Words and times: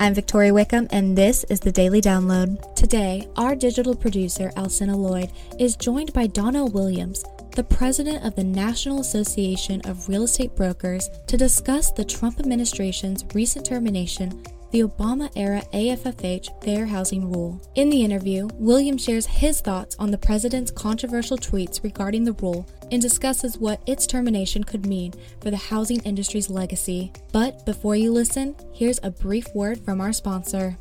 I'm 0.00 0.14
Victoria 0.14 0.54
Wickham, 0.54 0.86
and 0.92 1.18
this 1.18 1.42
is 1.44 1.58
the 1.58 1.72
Daily 1.72 2.00
Download. 2.00 2.72
Today, 2.76 3.26
our 3.34 3.56
digital 3.56 3.96
producer, 3.96 4.52
Alcynna 4.56 4.94
Lloyd, 4.96 5.32
is 5.58 5.74
joined 5.74 6.12
by 6.12 6.28
Donnell 6.28 6.68
Williams, 6.68 7.24
the 7.56 7.64
president 7.64 8.24
of 8.24 8.36
the 8.36 8.44
National 8.44 9.00
Association 9.00 9.80
of 9.86 10.08
Real 10.08 10.22
Estate 10.22 10.54
Brokers, 10.54 11.10
to 11.26 11.36
discuss 11.36 11.90
the 11.90 12.04
Trump 12.04 12.38
administration's 12.38 13.24
recent 13.34 13.66
termination 13.66 14.40
the 14.70 14.80
Obama 14.80 15.30
era 15.34 15.62
AFFH 15.72 16.62
Fair 16.62 16.86
Housing 16.86 17.32
Rule. 17.32 17.60
In 17.74 17.88
the 17.88 18.04
interview, 18.04 18.48
Williams 18.54 19.04
shares 19.04 19.26
his 19.26 19.60
thoughts 19.60 19.96
on 19.98 20.10
the 20.10 20.18
president's 20.18 20.70
controversial 20.70 21.38
tweets 21.38 21.82
regarding 21.82 22.24
the 22.24 22.34
rule 22.34 22.66
and 22.92 23.00
discusses 23.00 23.58
what 23.58 23.80
its 23.86 24.06
termination 24.06 24.64
could 24.64 24.86
mean 24.86 25.12
for 25.40 25.50
the 25.50 25.56
housing 25.56 26.00
industry's 26.00 26.50
legacy. 26.50 27.12
But 27.32 27.64
before 27.64 27.96
you 27.96 28.12
listen, 28.12 28.54
here's 28.72 29.00
a 29.02 29.10
brief 29.10 29.46
word 29.54 29.84
from 29.84 30.00
our 30.00 30.12
sponsor. 30.12 30.76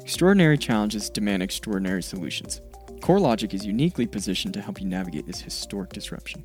Extraordinary 0.00 0.56
challenges 0.56 1.10
demand 1.10 1.42
extraordinary 1.42 2.02
solutions. 2.02 2.62
CoreLogic 3.00 3.54
is 3.54 3.64
uniquely 3.64 4.06
positioned 4.06 4.54
to 4.54 4.60
help 4.60 4.80
you 4.80 4.86
navigate 4.86 5.26
this 5.26 5.40
historic 5.40 5.92
disruption. 5.92 6.44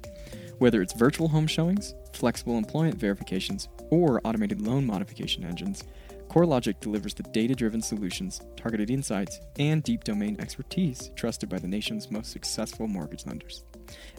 Whether 0.60 0.82
it's 0.82 0.94
virtual 0.94 1.28
home 1.28 1.48
showings, 1.48 1.96
flexible 2.14 2.58
employment 2.58 2.98
verifications, 2.98 3.68
or 3.90 4.22
automated 4.24 4.62
loan 4.62 4.86
modification 4.86 5.44
engines, 5.44 5.84
CoreLogic 6.30 6.80
delivers 6.80 7.14
the 7.14 7.24
data 7.24 7.54
driven 7.54 7.82
solutions, 7.82 8.42
targeted 8.56 8.90
insights, 8.90 9.40
and 9.60 9.84
deep 9.84 10.04
domain 10.04 10.36
expertise 10.40 11.12
trusted 11.16 11.50
by 11.50 11.60
the 11.60 11.68
nation's 11.68 12.10
most 12.10 12.32
successful 12.32 12.88
mortgage 12.88 13.26
lenders. 13.26 13.64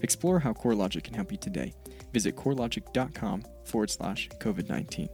Explore 0.03 0.39
how 0.39 0.53
CoreLogic 0.53 1.03
can 1.05 1.15
help 1.15 1.33
you 1.33 1.39
today. 1.39 1.73
Visit 2.13 2.37
corelogic.com 2.37 3.45
forward 3.65 3.91
slash 3.91 4.29
COVID 4.39 4.69
19. 4.69 5.09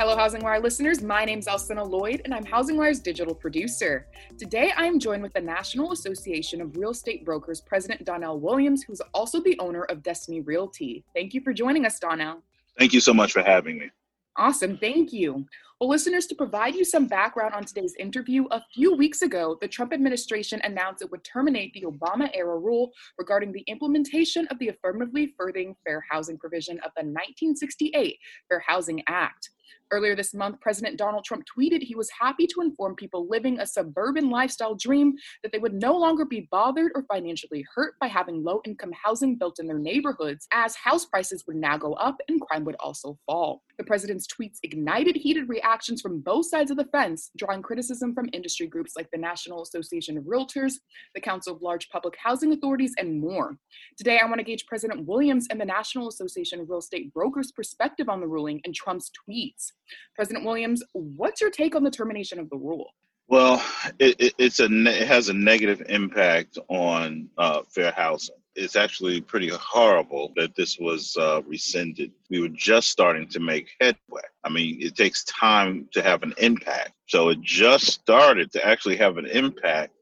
Hello, 0.00 0.16
Housing 0.16 0.42
Wire 0.42 0.60
listeners. 0.60 1.02
My 1.02 1.26
name 1.26 1.40
is 1.40 1.46
Alcynna 1.46 1.86
Lloyd, 1.86 2.22
and 2.24 2.32
I'm 2.32 2.46
Housing 2.46 2.78
Wire's 2.78 3.00
digital 3.00 3.34
producer. 3.34 4.06
Today, 4.38 4.72
I 4.74 4.86
am 4.86 4.98
joined 4.98 5.22
with 5.22 5.34
the 5.34 5.42
National 5.42 5.92
Association 5.92 6.62
of 6.62 6.74
Real 6.74 6.92
Estate 6.92 7.22
Brokers 7.22 7.60
President 7.60 8.06
Donnell 8.06 8.40
Williams, 8.40 8.82
who's 8.82 9.02
also 9.12 9.42
the 9.42 9.58
owner 9.58 9.82
of 9.90 10.02
Destiny 10.02 10.40
Realty. 10.40 11.04
Thank 11.14 11.34
you 11.34 11.42
for 11.42 11.52
joining 11.52 11.84
us, 11.84 11.98
Donnell. 11.98 12.42
Thank 12.78 12.94
you 12.94 13.00
so 13.00 13.12
much 13.12 13.32
for 13.32 13.42
having 13.42 13.78
me. 13.78 13.90
Awesome. 14.38 14.78
Thank 14.78 15.12
you. 15.12 15.44
Well, 15.78 15.90
listeners, 15.90 16.26
to 16.28 16.34
provide 16.34 16.74
you 16.74 16.84
some 16.84 17.06
background 17.06 17.52
on 17.52 17.66
today's 17.66 17.94
interview, 17.98 18.46
a 18.52 18.62
few 18.72 18.96
weeks 18.96 19.20
ago, 19.20 19.58
the 19.60 19.68
Trump 19.68 19.92
administration 19.92 20.62
announced 20.64 21.02
it 21.02 21.10
would 21.10 21.24
terminate 21.24 21.74
the 21.74 21.82
Obama 21.82 22.30
era 22.32 22.58
rule 22.58 22.90
regarding 23.18 23.52
the 23.52 23.64
implementation 23.66 24.46
of 24.46 24.58
the 24.60 24.68
affirmatively 24.68 25.34
furthering 25.36 25.76
fair 25.86 26.02
housing 26.10 26.38
provision 26.38 26.78
of 26.78 26.92
the 26.96 27.02
1968 27.02 28.18
Fair 28.48 28.64
Housing 28.66 29.02
Act. 29.06 29.50
Earlier 29.92 30.14
this 30.14 30.34
month, 30.34 30.60
President 30.60 30.98
Donald 30.98 31.24
Trump 31.24 31.44
tweeted 31.46 31.82
he 31.82 31.96
was 31.96 32.08
happy 32.10 32.46
to 32.46 32.60
inform 32.60 32.94
people 32.94 33.26
living 33.28 33.58
a 33.58 33.66
suburban 33.66 34.30
lifestyle 34.30 34.76
dream 34.76 35.14
that 35.42 35.50
they 35.50 35.58
would 35.58 35.74
no 35.74 35.96
longer 35.96 36.24
be 36.24 36.48
bothered 36.52 36.92
or 36.94 37.04
financially 37.12 37.64
hurt 37.74 37.94
by 38.00 38.06
having 38.06 38.44
low 38.44 38.60
income 38.64 38.92
housing 38.92 39.36
built 39.36 39.58
in 39.58 39.66
their 39.66 39.78
neighborhoods, 39.78 40.46
as 40.52 40.76
house 40.76 41.06
prices 41.06 41.44
would 41.46 41.56
now 41.56 41.76
go 41.76 41.94
up 41.94 42.16
and 42.28 42.40
crime 42.40 42.64
would 42.64 42.76
also 42.78 43.18
fall. 43.26 43.62
The 43.78 43.84
president's 43.84 44.26
tweets 44.28 44.58
ignited 44.62 45.16
heated 45.16 45.48
reactions 45.48 46.00
from 46.00 46.20
both 46.20 46.46
sides 46.46 46.70
of 46.70 46.76
the 46.76 46.84
fence, 46.84 47.30
drawing 47.36 47.62
criticism 47.62 48.14
from 48.14 48.28
industry 48.32 48.66
groups 48.66 48.92
like 48.96 49.10
the 49.10 49.18
National 49.18 49.62
Association 49.62 50.16
of 50.16 50.24
Realtors, 50.24 50.74
the 51.14 51.20
Council 51.20 51.56
of 51.56 51.62
Large 51.62 51.88
Public 51.88 52.14
Housing 52.22 52.52
Authorities, 52.52 52.94
and 52.98 53.20
more. 53.20 53.56
Today, 53.96 54.20
I 54.22 54.26
want 54.26 54.38
to 54.38 54.44
gauge 54.44 54.66
President 54.66 55.06
Williams 55.06 55.48
and 55.50 55.60
the 55.60 55.64
National 55.64 56.08
Association 56.08 56.60
of 56.60 56.68
Real 56.68 56.78
Estate 56.78 57.12
Brokers' 57.12 57.52
perspective 57.52 58.08
on 58.08 58.20
the 58.20 58.28
ruling 58.28 58.60
and 58.64 58.74
Trump's 58.74 59.10
tweets. 59.10 59.59
President 60.14 60.44
Williams, 60.44 60.82
what's 60.92 61.40
your 61.40 61.50
take 61.50 61.74
on 61.74 61.84
the 61.84 61.90
termination 61.90 62.38
of 62.38 62.48
the 62.50 62.56
rule? 62.56 62.90
Well, 63.28 63.64
it, 63.98 64.16
it 64.20 64.34
it's 64.38 64.60
a 64.60 64.66
it 64.66 65.06
has 65.06 65.28
a 65.28 65.34
negative 65.34 65.82
impact 65.88 66.58
on 66.68 67.28
uh, 67.38 67.62
fair 67.68 67.92
housing. 67.92 68.36
It's 68.56 68.74
actually 68.74 69.20
pretty 69.20 69.48
horrible 69.48 70.32
that 70.34 70.56
this 70.56 70.78
was 70.78 71.16
uh, 71.16 71.40
rescinded. 71.46 72.10
We 72.28 72.40
were 72.40 72.48
just 72.48 72.90
starting 72.90 73.28
to 73.28 73.38
make 73.38 73.70
headway. 73.80 74.22
I 74.42 74.48
mean, 74.48 74.78
it 74.80 74.96
takes 74.96 75.24
time 75.24 75.88
to 75.92 76.02
have 76.02 76.24
an 76.24 76.34
impact. 76.38 76.92
So 77.06 77.28
it 77.28 77.40
just 77.40 77.86
started 77.86 78.50
to 78.52 78.66
actually 78.66 78.96
have 78.96 79.16
an 79.16 79.26
impact 79.26 79.92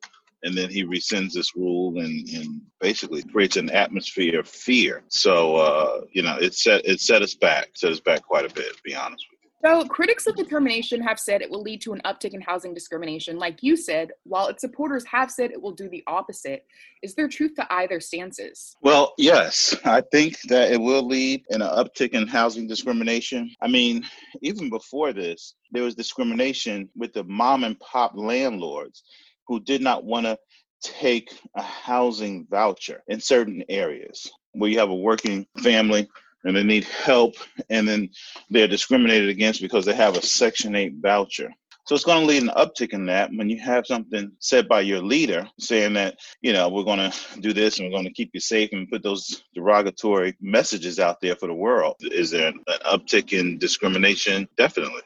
and 0.42 0.56
then 0.56 0.70
he 0.70 0.84
rescinds 0.84 1.32
this 1.32 1.56
rule 1.56 1.98
and, 1.98 2.28
and 2.28 2.60
basically 2.80 3.22
creates 3.22 3.56
an 3.56 3.70
atmosphere 3.70 4.40
of 4.40 4.48
fear. 4.48 5.02
So 5.08 5.56
uh, 5.56 6.00
you 6.12 6.22
know, 6.22 6.36
it 6.40 6.54
set 6.54 6.84
it 6.84 7.00
set 7.00 7.22
us 7.22 7.34
back, 7.34 7.70
set 7.74 7.92
us 7.92 8.00
back 8.00 8.22
quite 8.22 8.50
a 8.50 8.54
bit, 8.54 8.76
to 8.76 8.82
be 8.84 8.94
honest 8.94 9.26
with 9.30 9.32
you. 9.32 9.37
So, 9.64 9.84
critics 9.86 10.28
of 10.28 10.36
the 10.36 10.44
termination 10.44 11.02
have 11.02 11.18
said 11.18 11.42
it 11.42 11.50
will 11.50 11.62
lead 11.62 11.80
to 11.82 11.92
an 11.92 12.00
uptick 12.04 12.32
in 12.32 12.40
housing 12.40 12.74
discrimination, 12.74 13.38
like 13.38 13.58
you 13.60 13.76
said, 13.76 14.12
while 14.22 14.46
its 14.46 14.60
supporters 14.60 15.04
have 15.06 15.32
said 15.32 15.50
it 15.50 15.60
will 15.60 15.72
do 15.72 15.88
the 15.88 16.04
opposite. 16.06 16.64
Is 17.02 17.16
there 17.16 17.26
truth 17.26 17.54
to 17.56 17.66
either 17.72 17.98
stances? 17.98 18.76
Well, 18.82 19.14
yes. 19.18 19.74
I 19.84 20.02
think 20.12 20.40
that 20.48 20.70
it 20.70 20.80
will 20.80 21.04
lead 21.04 21.42
in 21.50 21.60
an 21.60 21.68
uptick 21.68 22.10
in 22.10 22.28
housing 22.28 22.68
discrimination. 22.68 23.50
I 23.60 23.66
mean, 23.66 24.04
even 24.42 24.70
before 24.70 25.12
this, 25.12 25.54
there 25.72 25.82
was 25.82 25.96
discrimination 25.96 26.88
with 26.94 27.12
the 27.12 27.24
mom 27.24 27.64
and 27.64 27.78
pop 27.80 28.12
landlords 28.14 29.02
who 29.48 29.58
did 29.58 29.80
not 29.80 30.04
want 30.04 30.26
to 30.26 30.38
take 30.82 31.34
a 31.56 31.62
housing 31.62 32.46
voucher 32.48 33.02
in 33.08 33.20
certain 33.20 33.64
areas 33.68 34.30
where 34.52 34.70
you 34.70 34.78
have 34.78 34.90
a 34.90 34.94
working 34.94 35.46
family 35.62 36.08
and 36.48 36.56
they 36.56 36.62
need 36.62 36.84
help 36.84 37.34
and 37.70 37.88
then 37.88 38.10
they're 38.50 38.68
discriminated 38.68 39.28
against 39.28 39.60
because 39.60 39.84
they 39.84 39.94
have 39.94 40.16
a 40.16 40.22
section 40.22 40.74
8 40.74 40.94
voucher. 41.00 41.50
So 41.86 41.94
it's 41.94 42.04
going 42.04 42.20
to 42.20 42.26
lead 42.26 42.42
an 42.42 42.50
uptick 42.50 42.92
in 42.92 43.06
that 43.06 43.30
when 43.34 43.48
you 43.48 43.58
have 43.60 43.86
something 43.86 44.32
said 44.40 44.68
by 44.68 44.82
your 44.82 45.00
leader 45.00 45.48
saying 45.58 45.94
that 45.94 46.18
you 46.42 46.52
know 46.52 46.68
we're 46.68 46.84
going 46.84 47.10
to 47.10 47.40
do 47.40 47.54
this 47.54 47.78
and 47.78 47.88
we're 47.88 47.96
going 47.96 48.04
to 48.04 48.12
keep 48.12 48.30
you 48.34 48.40
safe 48.40 48.70
and 48.72 48.90
put 48.90 49.02
those 49.02 49.44
derogatory 49.54 50.36
messages 50.40 50.98
out 50.98 51.20
there 51.22 51.36
for 51.36 51.46
the 51.46 51.54
world. 51.54 51.96
Is 52.00 52.30
there 52.30 52.48
an 52.48 52.62
uptick 52.84 53.32
in 53.32 53.58
discrimination? 53.58 54.46
Definitely. 54.56 55.02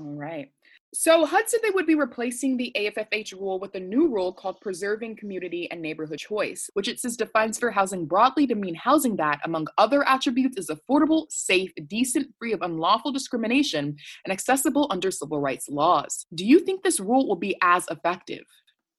All 0.00 0.06
right 0.06 0.50
so 0.94 1.26
HUD 1.26 1.48
said 1.48 1.60
they 1.62 1.70
would 1.70 1.86
be 1.86 1.96
replacing 1.96 2.56
the 2.56 2.72
AFFH 2.76 3.32
rule 3.32 3.58
with 3.58 3.74
a 3.74 3.80
new 3.80 4.06
rule 4.08 4.32
called 4.32 4.60
Preserving 4.60 5.16
Community 5.16 5.68
and 5.72 5.82
Neighborhood 5.82 6.20
Choice, 6.20 6.70
which 6.74 6.86
it 6.86 7.00
says 7.00 7.16
defines 7.16 7.58
fair 7.58 7.72
housing 7.72 8.06
broadly 8.06 8.46
to 8.46 8.54
mean 8.54 8.76
housing 8.76 9.16
that, 9.16 9.40
among 9.44 9.66
other 9.76 10.06
attributes, 10.06 10.56
is 10.56 10.70
affordable, 10.70 11.26
safe, 11.30 11.72
decent, 11.88 12.32
free 12.38 12.52
of 12.52 12.62
unlawful 12.62 13.10
discrimination, 13.10 13.96
and 14.24 14.32
accessible 14.32 14.86
under 14.90 15.10
civil 15.10 15.40
rights 15.40 15.68
laws. 15.68 16.26
Do 16.32 16.44
you 16.46 16.60
think 16.60 16.84
this 16.84 17.00
rule 17.00 17.26
will 17.26 17.36
be 17.36 17.56
as 17.60 17.84
effective? 17.90 18.44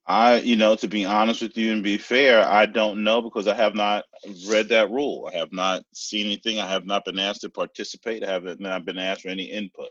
I, 0.06 0.42
you 0.42 0.58
know, 0.58 0.76
to 0.76 0.88
be 0.90 1.06
honest 1.06 1.42
with 1.42 1.58
you 1.58 1.72
and 1.72 1.82
be 1.82 1.98
fair, 1.98 2.46
I 2.46 2.66
don't 2.66 3.06
know 3.06 3.22
because 3.22 3.48
I 3.48 3.56
have 3.56 3.74
not 3.74 4.04
read 4.50 4.68
that 4.70 4.92
rule. 4.92 5.30
I 5.34 5.38
have 5.38 5.54
not 5.54 5.84
seen 5.94 6.26
anything. 6.28 6.60
I 6.60 6.68
have 6.68 6.86
not 6.86 7.06
been 7.06 7.18
asked 7.18 7.42
to 7.42 7.50
participate. 7.50 8.24
I 8.24 8.32
have 8.32 8.60
not 8.60 8.86
been 8.86 9.00
asked 9.00 9.22
for 9.22 9.30
any 9.30 9.46
input. 9.46 9.88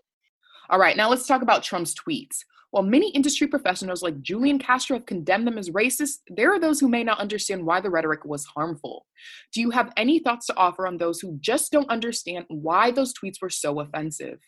All 0.71 0.79
right, 0.79 0.97
now 0.97 1.11
let's 1.11 1.27
talk 1.27 1.43
about 1.43 1.63
Trump's 1.63 1.95
tweets. 1.95 2.39
While 2.71 2.83
many 2.83 3.11
industry 3.11 3.47
professionals 3.47 4.03
like 4.03 4.21
Julian 4.21 4.59
Castro 4.59 4.97
have 4.97 5.07
condemned 5.07 5.47
them 5.47 5.59
as 5.59 5.71
racist, 5.71 6.19
there 6.29 6.53
are 6.53 6.59
those 6.59 6.81
who 6.81 6.89
may 6.89 7.05
not 7.05 7.21
understand 7.21 7.65
why 7.65 7.81
the 7.81 7.91
rhetoric 7.91 8.25
was 8.25 8.45
harmful. 8.47 9.07
Do 9.53 9.61
you 9.61 9.71
have 9.71 9.93
any 9.97 10.19
thoughts 10.19 10.47
to 10.47 10.57
offer 10.57 10.87
on 10.87 10.97
those 10.97 11.21
who 11.21 11.39
just 11.41 11.71
don't 11.71 11.89
understand 11.89 12.47
why 12.49 12.91
those 12.91 13.15
tweets 13.15 13.41
were 13.41 13.49
so 13.51 13.79
offensive? 13.79 14.41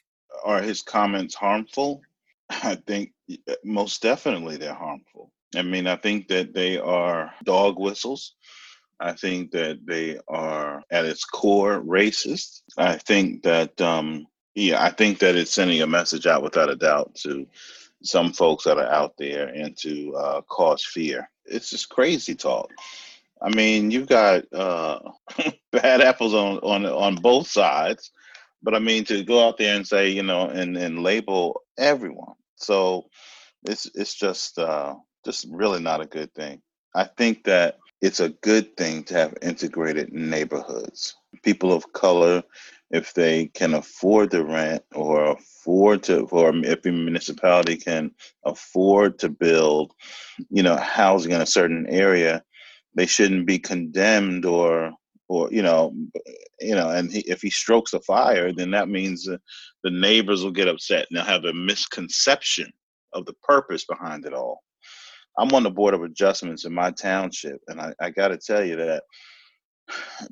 Are 0.45 0.61
his 0.61 0.83
comments 0.83 1.37
harmful? 1.37 2.01
I 2.51 2.77
think 2.87 3.13
uh, 3.49 3.55
most 3.65 4.03
definitely 4.03 4.57
they're 4.57 4.75
harmful. 4.75 5.31
I 5.55 5.63
mean, 5.63 5.87
I 5.87 5.95
think 5.95 6.27
that 6.29 6.53
they 6.53 6.79
are 6.79 7.33
dog 7.45 7.79
whistles. 7.79 8.35
I 8.99 9.13
think 9.13 9.53
that 9.53 9.79
they 9.87 10.19
are 10.27 10.83
at 10.91 11.05
its 11.05 11.25
core 11.25 11.81
racist. 11.81 12.63
I 12.77 12.97
think 12.97 13.45
that 13.45 13.81
um, 13.81 14.27
yeah, 14.57 14.83
I 14.83 14.91
think 14.91 15.19
that 15.19 15.37
it's 15.37 15.53
sending 15.53 15.83
a 15.83 15.87
message 15.87 16.27
out 16.27 16.43
without 16.43 16.71
a 16.71 16.77
doubt 16.77 17.15
to 17.17 17.47
some 18.03 18.33
folks 18.33 18.65
that 18.65 18.79
are 18.79 18.91
out 18.91 19.15
there 19.19 19.49
and 19.49 19.77
to 19.79 20.15
uh, 20.17 20.41
cause 20.43 20.83
fear. 20.83 21.29
It's 21.45 21.69
just 21.69 21.91
crazy 21.91 22.35
talk. 22.35 22.73
I 23.43 23.55
mean, 23.55 23.91
you've 23.91 24.09
got 24.09 24.45
uh, 24.55 25.01
bad 25.73 26.01
apples 26.01 26.33
on, 26.33 26.57
on 26.59 26.87
on 26.87 27.17
both 27.17 27.49
sides, 27.49 28.11
but 28.63 28.75
I 28.75 28.79
mean 28.79 29.05
to 29.05 29.23
go 29.23 29.47
out 29.47 29.59
there 29.59 29.77
and 29.77 29.87
say, 29.87 30.09
you 30.09 30.23
know, 30.23 30.49
and, 30.49 30.75
and 30.77 31.03
label 31.03 31.61
everyone. 31.77 32.35
So 32.57 33.09
it's 33.65 33.91
it's 33.95 34.15
just 34.15 34.59
uh, 34.59 34.95
just 35.27 35.47
really 35.51 35.81
not 35.81 36.01
a 36.01 36.07
good 36.07 36.33
thing. 36.35 36.63
I 36.95 37.05
think 37.05 37.45
that 37.45 37.77
it's 38.01 38.21
a 38.21 38.31
good 38.31 38.75
thing 38.79 39.05
to 39.05 39.15
have 39.15 39.35
integrated 39.43 40.15
neighborhoods. 40.15 41.15
People 41.43 41.75
of 41.75 41.93
color, 41.93 42.43
if 42.91 43.15
they 43.15 43.47
can 43.47 43.75
afford 43.75 44.31
the 44.31 44.45
rent 44.45 44.83
or 44.95 45.33
afford 45.33 46.05
to, 46.05 46.21
or 46.27 46.55
if 46.57 46.87
a 46.87 46.91
municipality 46.93 47.77
can 47.77 48.13
afford 48.45 49.19
to 49.21 49.29
build, 49.29 49.93
you 50.51 50.63
know, 50.63 50.77
housing 50.77 51.33
in 51.33 51.41
a 51.41 51.47
certain 51.47 51.87
area, 51.89 52.43
they 52.97 53.07
shouldn't 53.07 53.47
be 53.47 53.61
condemned 53.61 54.47
or 54.47 54.93
or 55.29 55.51
you 55.53 55.63
know 55.63 55.95
you 56.61 56.75
know 56.77 56.91
and 56.91 57.13
he, 57.13 57.21
if 57.21 57.43
he 57.43 57.51
strokes 57.51 57.95
a 57.95 58.01
fire 58.01 58.53
then 58.53 58.73
that 58.73 58.89
means 58.91 59.25
the 59.27 59.91
neighbors 59.91 60.45
will 60.45 60.53
get 60.53 60.69
upset 60.69 61.07
and 61.11 61.17
they'll 61.19 61.25
have 61.27 61.47
a 61.47 61.55
misconception 61.55 62.73
of 63.15 63.27
the 63.27 63.35
purpose 63.43 63.85
behind 63.87 64.27
it 64.27 64.35
all. 64.35 64.61
I'm 65.39 65.53
on 65.55 65.63
the 65.65 65.71
board 65.71 65.95
of 65.95 66.03
adjustments 66.03 66.65
in 66.65 66.75
my 66.75 66.91
township 66.93 67.61
and 67.69 67.81
i, 67.81 67.95
I 68.01 68.11
got 68.11 68.29
to 68.29 68.39
tell 68.39 68.65
you 68.65 68.77
that 68.77 69.05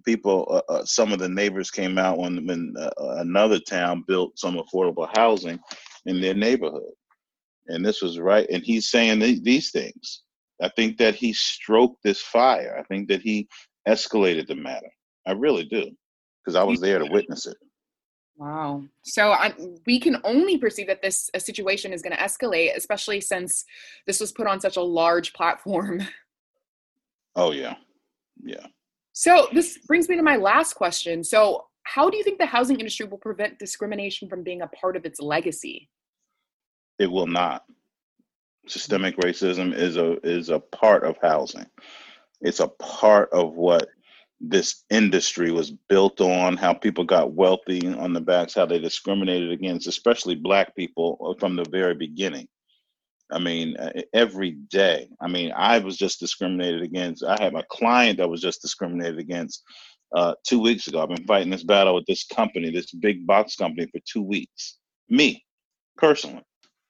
people 0.04 0.46
uh, 0.50 0.72
uh, 0.72 0.84
some 0.84 1.12
of 1.12 1.18
the 1.18 1.28
neighbors 1.28 1.70
came 1.70 1.98
out 1.98 2.18
when 2.18 2.46
when 2.46 2.74
uh, 2.78 2.90
another 3.18 3.58
town 3.60 4.04
built 4.06 4.38
some 4.38 4.56
affordable 4.56 5.08
housing 5.16 5.58
in 6.06 6.20
their 6.20 6.34
neighborhood 6.34 6.92
and 7.68 7.84
this 7.84 8.02
was 8.02 8.18
right 8.18 8.48
and 8.50 8.64
he's 8.64 8.90
saying 8.90 9.20
th- 9.20 9.42
these 9.42 9.70
things 9.70 10.22
i 10.62 10.68
think 10.70 10.98
that 10.98 11.14
he 11.14 11.32
stroked 11.32 12.02
this 12.02 12.20
fire 12.20 12.76
i 12.78 12.82
think 12.84 13.08
that 13.08 13.22
he 13.22 13.48
escalated 13.88 14.46
the 14.46 14.54
matter. 14.54 14.90
I 15.26 15.32
really 15.32 15.64
do, 15.64 15.90
because 16.42 16.56
I 16.56 16.62
was 16.62 16.80
there 16.80 16.98
to 16.98 17.06
witness 17.10 17.46
it. 17.46 17.56
Wow. 18.36 18.82
So 19.04 19.30
I, 19.30 19.54
we 19.86 20.00
can 20.00 20.16
only 20.24 20.58
perceive 20.58 20.88
that 20.88 21.02
this 21.02 21.30
a 21.34 21.40
situation 21.40 21.92
is 21.92 22.02
going 22.02 22.16
to 22.16 22.22
escalate, 22.22 22.76
especially 22.76 23.20
since 23.20 23.64
this 24.06 24.20
was 24.20 24.32
put 24.32 24.46
on 24.46 24.60
such 24.60 24.76
a 24.76 24.82
large 24.82 25.32
platform. 25.32 26.02
Oh 27.36 27.50
yeah, 27.50 27.74
yeah. 28.44 28.66
So 29.14 29.48
this 29.52 29.78
brings 29.78 30.08
me 30.08 30.16
to 30.16 30.22
my 30.22 30.36
last 30.36 30.74
question. 30.74 31.24
So 31.24 31.64
how 31.84 32.10
do 32.10 32.16
you 32.16 32.24
think 32.24 32.38
the 32.38 32.46
housing 32.46 32.78
industry 32.78 33.06
will 33.06 33.18
prevent 33.18 33.58
discrimination 33.58 34.28
from 34.28 34.42
being 34.42 34.60
a 34.60 34.66
part 34.68 34.96
of 34.96 35.06
its 35.06 35.20
legacy? 35.20 35.88
It 36.98 37.10
will 37.10 37.26
not. 37.26 37.64
Systemic 38.66 39.16
racism 39.16 39.74
is 39.74 39.96
a 39.96 40.18
is 40.26 40.50
a 40.50 40.58
part 40.58 41.04
of 41.04 41.16
housing 41.22 41.66
it's 42.44 42.60
a 42.60 42.68
part 42.68 43.30
of 43.32 43.54
what 43.54 43.88
this 44.40 44.84
industry 44.90 45.50
was 45.50 45.70
built 45.70 46.20
on, 46.20 46.56
how 46.56 46.74
people 46.74 47.04
got 47.04 47.32
wealthy 47.32 47.88
on 47.88 48.12
the 48.12 48.20
backs, 48.20 48.54
how 48.54 48.66
they 48.66 48.78
discriminated 48.78 49.50
against, 49.50 49.86
especially 49.86 50.34
black 50.34 50.76
people 50.76 51.18
uh, 51.24 51.38
from 51.40 51.56
the 51.56 51.64
very 51.70 51.94
beginning. 51.94 52.46
I 53.30 53.38
mean, 53.38 53.76
uh, 53.76 53.92
every 54.12 54.52
day. 54.52 55.08
I 55.20 55.28
mean, 55.28 55.52
I 55.56 55.78
was 55.78 55.96
just 55.96 56.20
discriminated 56.20 56.82
against. 56.82 57.24
I 57.24 57.42
had 57.42 57.54
a 57.54 57.64
client 57.70 58.18
that 58.18 58.28
was 58.28 58.40
just 58.40 58.62
discriminated 58.62 59.18
against 59.18 59.62
uh, 60.14 60.34
two 60.46 60.60
weeks 60.60 60.86
ago. 60.86 61.02
I've 61.02 61.08
been 61.08 61.26
fighting 61.26 61.50
this 61.50 61.64
battle 61.64 61.94
with 61.94 62.06
this 62.06 62.24
company, 62.24 62.70
this 62.70 62.92
big 62.92 63.26
box 63.26 63.56
company, 63.56 63.88
for 63.90 64.00
two 64.06 64.22
weeks. 64.22 64.78
Me, 65.08 65.44
personally. 65.96 66.42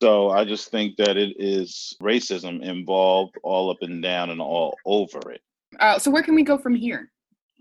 So 0.03 0.31
I 0.31 0.45
just 0.45 0.71
think 0.71 0.97
that 0.97 1.17
it 1.17 1.37
is 1.39 1.97
racism 2.03 2.63
involved 2.63 3.37
all 3.43 3.71
up 3.71 3.79
and 3.81 4.03
down 4.03 4.31
and 4.31 4.41
all 4.41 4.77
over 4.85 5.31
it. 5.31 5.41
Uh, 5.81 5.99
so 5.99 6.11
where 6.11 6.23
can 6.23 6.35
we 6.35 6.43
go 6.43 6.59
from 6.59 6.75
here? 6.75 7.11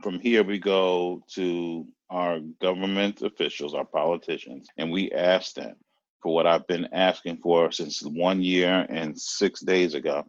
From 0.02 0.20
here, 0.20 0.44
we 0.44 0.60
go 0.60 1.22
to 1.36 1.88
our 2.10 2.40
government 2.62 3.22
officials, 3.22 3.74
our 3.74 3.86
politicians, 3.86 4.68
and 4.78 4.92
we 4.92 5.12
ask 5.12 5.54
them 5.54 5.76
for 6.24 6.34
what 6.34 6.48
I've 6.48 6.66
been 6.68 6.88
asking 6.94 7.38
for 7.44 7.72
since 7.72 8.02
one 8.02 8.42
year 8.42 8.88
and 8.90 9.20
six 9.20 9.60
days 9.60 9.94
ago 9.94 10.26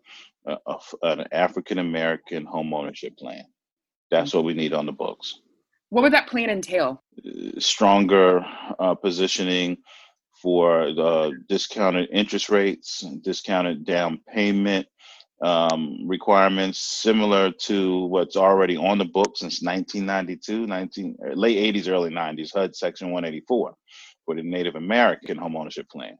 uh, 0.46 0.56
an 1.02 1.24
African 1.32 1.78
American 1.78 2.44
home 2.44 2.74
ownership 2.74 3.16
plan. 3.16 3.44
That's 4.10 4.34
what 4.34 4.44
we 4.44 4.52
need 4.52 4.74
on 4.74 4.86
the 4.86 4.92
books. 4.92 5.40
What 5.88 6.02
would 6.02 6.12
that 6.12 6.26
plan 6.26 6.50
entail? 6.50 7.02
Uh, 7.24 7.58
stronger 7.58 8.44
uh, 8.78 8.94
positioning 8.96 9.78
for 10.42 10.92
the 10.92 11.32
discounted 11.48 12.08
interest 12.12 12.50
rates, 12.50 13.06
discounted 13.22 13.86
down 13.86 14.20
payment 14.28 14.86
um, 15.42 16.06
requirements, 16.06 16.78
similar 16.78 17.50
to 17.50 18.06
what's 18.06 18.36
already 18.36 18.76
on 18.76 18.98
the 18.98 19.04
book 19.04 19.36
since 19.36 19.62
1992, 19.62 20.66
19, 20.66 21.16
uh, 21.24 21.32
late 21.34 21.74
80s, 21.74 21.88
early 21.88 22.10
90s, 22.10 22.52
HUD 22.52 22.74
Section 22.74 23.10
184 23.10 23.74
for 24.24 24.34
the 24.34 24.42
Native 24.42 24.74
American 24.76 25.38
homeownership 25.38 25.88
plan. 25.88 26.16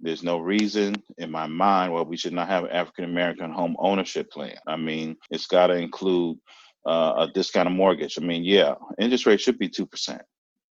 There's 0.00 0.22
no 0.22 0.38
reason 0.38 0.94
in 1.18 1.30
my 1.30 1.46
mind 1.46 1.92
why 1.92 2.02
we 2.02 2.16
should 2.16 2.32
not 2.32 2.48
have 2.48 2.64
an 2.64 2.70
African 2.70 3.04
American 3.04 3.52
home 3.52 3.76
ownership 3.78 4.30
plan. 4.30 4.56
I 4.66 4.76
mean, 4.76 5.16
it's 5.30 5.46
got 5.46 5.68
to 5.68 5.74
include 5.74 6.38
uh, 6.86 7.14
a 7.18 7.32
discounted 7.34 7.74
mortgage. 7.74 8.16
I 8.18 8.24
mean, 8.24 8.42
yeah, 8.42 8.74
interest 8.98 9.26
rate 9.26 9.40
should 9.40 9.58
be 9.58 9.68
2%. 9.68 10.20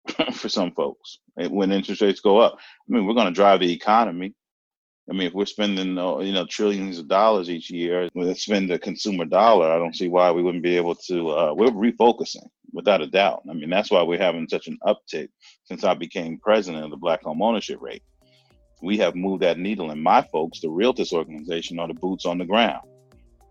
for 0.34 0.50
some 0.50 0.72
folks 0.72 1.20
when 1.50 1.72
interest 1.72 2.02
rates 2.02 2.22
go 2.22 2.38
up. 2.38 2.56
I 2.58 2.94
mean, 2.94 3.06
we're 3.06 3.14
going 3.14 3.28
to 3.28 3.34
drive 3.34 3.60
the 3.60 3.72
economy. 3.72 4.34
I 5.10 5.14
mean, 5.14 5.28
if 5.28 5.34
we're 5.34 5.46
spending 5.46 5.98
uh, 5.98 6.18
you 6.20 6.34
know 6.34 6.46
trillions 6.46 7.00
of 7.00 7.08
dollars 7.08 7.50
each 7.50 7.70
year, 7.70 8.10
we 8.14 8.34
spend 8.36 8.70
the 8.70 8.78
consumer 8.78 9.26
dollar. 9.26 9.72
I 9.72 9.78
don't 9.78 9.96
see 9.96 10.10
why 10.10 10.32
we 10.32 10.44
wouldn't 10.44 10.64
be 10.64 10.76
able 10.76 10.96
to. 10.96 11.30
Uh, 11.30 11.54
we're 11.56 11.70
refocusing 11.70 12.48
without 12.78 13.02
a 13.02 13.08
doubt. 13.08 13.44
I 13.50 13.54
mean, 13.54 13.70
that's 13.70 13.92
why 13.92 14.02
we're 14.04 14.18
having 14.18 14.48
such 14.48 14.68
an 14.68 14.78
uptick 14.86 15.28
since 15.66 15.84
I 15.84 15.94
became 15.94 16.38
president 16.38 16.86
of 16.86 16.92
the 16.92 16.98
Black 16.98 17.24
Home 17.24 17.42
Ownership 17.42 17.80
Rate. 17.82 18.04
We 18.82 18.98
have 19.00 19.16
moved 19.16 19.42
that 19.42 19.58
needle, 19.58 19.92
and 19.92 20.02
my 20.02 20.22
folks, 20.22 20.62
the 20.62 20.68
Realtors 20.68 21.12
Organization, 21.12 21.80
are 21.80 21.88
the 21.88 21.96
boots 21.96 22.26
on 22.26 22.38
the 22.38 22.46
ground. 22.46 22.88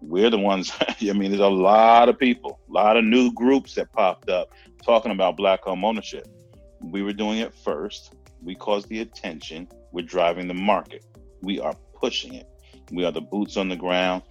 We're 0.00 0.31
the 0.31 0.38
ones. 0.38 0.73
I 1.00 1.12
mean, 1.12 1.31
there's 1.31 1.40
a 1.40 1.49
lot 1.49 2.08
of 2.08 2.19
people, 2.19 2.61
a 2.69 2.73
lot 2.73 2.96
of 2.96 3.05
new 3.05 3.32
groups 3.32 3.75
that 3.75 3.93
popped 3.93 4.31
up 4.31 4.49
talking 4.84 5.12
about 5.12 5.37
Black 5.37 5.62
home 5.62 5.84
ownership 5.84 6.26
we 6.81 7.02
were 7.02 7.12
doing 7.12 7.38
it 7.38 7.55
first. 7.55 8.14
We 8.43 8.55
caused 8.55 8.88
the 8.88 9.00
attention. 9.00 9.69
We're 9.93 10.05
driving 10.05 10.49
the 10.49 10.55
market. 10.55 11.05
We 11.43 11.61
are 11.61 11.75
pushing 11.94 12.34
it. 12.34 12.46
We 12.93 13.05
are 13.05 13.12
the 13.12 13.20
boots 13.20 13.56
on 13.56 13.69
the 13.69 13.76
ground, 13.76 14.22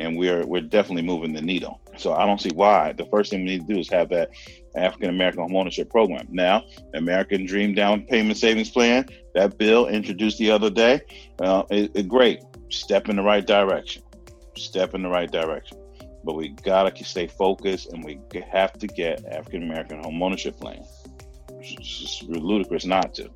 and 0.00 0.16
we're 0.16 0.46
we're 0.46 0.62
definitely 0.62 1.02
moving 1.02 1.32
the 1.32 1.42
needle. 1.42 1.80
So 1.96 2.14
I 2.14 2.24
don't 2.24 2.40
see 2.40 2.50
why. 2.54 2.92
The 2.92 3.04
first 3.06 3.30
thing 3.30 3.40
we 3.40 3.50
need 3.50 3.68
to 3.68 3.74
do 3.74 3.80
is 3.80 3.88
have 3.90 4.08
that 4.08 4.30
African 4.74 5.10
American 5.10 5.46
homeownership 5.46 5.90
program. 5.90 6.26
Now, 6.30 6.64
American 6.94 7.44
Dream 7.44 7.74
Down 7.74 8.02
Payment 8.02 8.38
Savings 8.38 8.70
Plan, 8.70 9.06
that 9.34 9.58
bill 9.58 9.86
introduced 9.88 10.38
the 10.38 10.50
other 10.50 10.70
day, 10.70 11.02
uh, 11.40 11.64
it, 11.70 11.90
it, 11.94 12.08
great 12.08 12.40
step 12.70 13.08
in 13.08 13.16
the 13.16 13.22
right 13.22 13.46
direction. 13.46 14.02
Step 14.56 14.94
in 14.94 15.02
the 15.02 15.08
right 15.08 15.30
direction. 15.30 15.78
But 16.24 16.34
we 16.34 16.50
gotta 16.50 17.04
stay 17.04 17.26
focused, 17.26 17.92
and 17.92 18.02
we 18.02 18.20
have 18.50 18.72
to 18.74 18.86
get 18.86 19.24
African 19.26 19.62
American 19.62 20.02
homeownership 20.02 20.58
plan. 20.58 20.82
It's 21.60 21.74
just 21.74 22.22
ludicrous 22.24 22.86
not 22.86 23.14
to. 23.14 23.30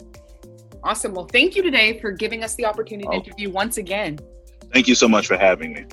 Awesome. 0.83 1.15
Well, 1.15 1.27
thank 1.27 1.57
you 1.57 1.63
today 1.63 1.99
for 1.99 2.11
giving 2.11 2.43
us 2.43 2.55
the 2.57 2.67
opportunity 2.67 3.09
to 3.09 3.15
interview 3.15 3.51
once 3.51 3.79
again. 3.79 4.19
Thank 4.73 4.89
you 4.89 4.95
so 4.95 5.09
much 5.09 5.27
for 5.27 5.37
having 5.37 5.73
me. 5.73 5.87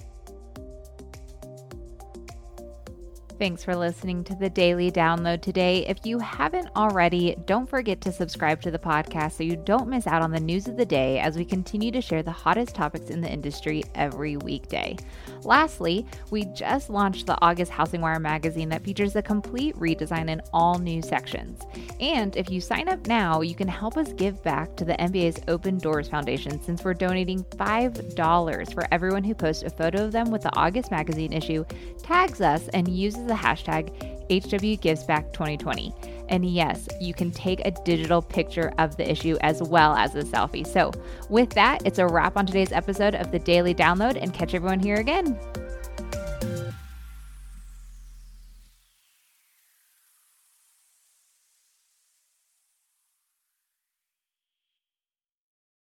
Thanks 3.41 3.63
for 3.63 3.75
listening 3.75 4.24
to 4.25 4.36
the 4.36 4.51
daily 4.51 4.91
download 4.91 5.41
today. 5.41 5.83
If 5.88 6.05
you 6.05 6.19
haven't 6.19 6.69
already, 6.75 7.36
don't 7.48 7.67
forget 7.67 8.00
to 8.01 8.12
subscribe 8.12 8.62
to 8.62 8.69
the 8.69 8.77
podcast 8.77 9.31
so 9.31 9.43
you 9.43 9.55
don't 9.55 9.88
miss 9.88 10.05
out 10.05 10.21
on 10.21 10.29
the 10.29 10.39
news 10.39 10.67
of 10.67 10.77
the 10.77 10.86
day 10.86 11.17
as 11.17 11.38
we 11.38 11.43
continue 11.43 11.89
to 11.89 12.01
share 12.01 12.21
the 12.21 12.29
hottest 12.29 12.75
topics 12.75 13.10
in 13.10 13.19
the 13.19 13.27
industry 13.27 13.83
every 13.95 14.38
weekday. 14.38 14.95
Lastly, 15.41 16.05
we 16.29 16.45
just 16.53 16.91
launched 16.91 17.25
the 17.25 17.36
August 17.41 17.71
Housing 17.71 18.00
Wire 18.01 18.19
magazine 18.19 18.69
that 18.69 18.83
features 18.83 19.15
a 19.15 19.24
complete 19.24 19.75
redesign 19.75 20.29
in 20.29 20.39
all 20.53 20.77
new 20.77 21.01
sections. 21.01 21.63
And 22.00 22.36
if 22.38 22.51
you 22.51 22.62
sign 22.62 22.89
up 22.89 23.07
now, 23.07 23.41
you 23.41 23.55
can 23.55 23.67
help 23.67 23.98
us 23.98 24.13
give 24.13 24.43
back 24.43 24.75
to 24.75 24.86
the 24.86 24.93
MBA's 24.93 25.41
Open 25.48 25.79
Doors 25.79 26.07
Foundation 26.07 26.62
since 26.62 26.83
we're 26.83 26.93
donating 26.93 27.43
$5 27.45 28.74
for 28.75 28.86
everyone 28.91 29.24
who 29.24 29.33
posts 29.33 29.63
a 29.63 29.71
photo 29.71 30.05
of 30.05 30.12
them 30.12 30.29
with 30.29 30.43
the 30.43 30.55
August 30.55 30.91
magazine 30.91 31.33
issue, 31.33 31.65
tags 32.03 32.39
us, 32.39 32.67
and 32.67 32.88
uses 32.88 33.30
the 33.31 33.38
hashtag 33.38 33.89
HWGivesBack2020. 34.29 36.25
And 36.29 36.45
yes, 36.45 36.88
you 37.00 37.13
can 37.13 37.31
take 37.31 37.61
a 37.65 37.71
digital 37.71 38.21
picture 38.21 38.73
of 38.77 38.95
the 38.97 39.09
issue 39.09 39.38
as 39.41 39.61
well 39.63 39.95
as 39.95 40.15
a 40.15 40.23
selfie. 40.23 40.65
So, 40.65 40.91
with 41.29 41.50
that, 41.51 41.85
it's 41.85 42.00
a 42.00 42.07
wrap 42.07 42.38
on 42.38 42.45
today's 42.45 42.71
episode 42.71 43.15
of 43.15 43.31
the 43.31 43.39
Daily 43.39 43.73
Download 43.73 44.17
and 44.21 44.33
catch 44.33 44.53
everyone 44.53 44.79
here 44.79 44.97
again. 44.97 45.38